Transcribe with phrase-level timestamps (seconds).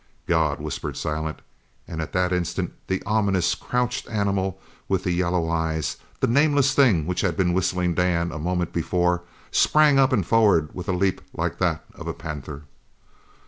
[0.25, 1.43] "God!" whispered Silent,
[1.87, 7.05] and at that instant the ominous crouched animal with the yellow eyes, the nameless thing
[7.05, 11.21] which had been Whistling Dan a moment before, sprang up and forward with a leap
[11.35, 12.63] like that of a panther.